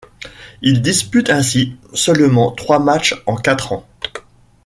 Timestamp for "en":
3.27-3.35